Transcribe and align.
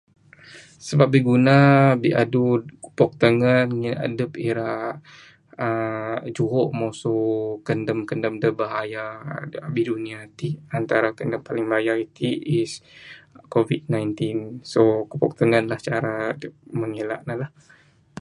Sabab 0.85 1.09
biguna 1.15 1.55
adu 2.23 2.45
kupok 2.83 3.11
tangan 3.21 3.67
ngin 3.79 3.95
adep 4.05 4.31
ira 4.49 4.73
uhh 5.65 6.19
juho 6.35 6.63
masu 6.79 7.19
kandam 7.67 7.99
kandam 8.09 8.35
da 8.41 8.49
bahaya 8.61 9.05
da 9.51 9.57
abih 9.67 9.85
dunia 9.89 10.19
ti 10.37 10.47
antara 10.77 11.07
paling 11.47 11.65
bahaya 11.71 11.93
iti 12.05 12.29
is 12.59 12.71
COVID-19 13.53 14.11
so 14.71 14.81
kupok 15.11 15.31
tangan 15.39 15.65
lah 15.71 15.79
cara 15.87 16.13
adep 16.33 16.53
ngelak 16.91 17.21
ne 17.27 17.33
lah. 17.41 17.51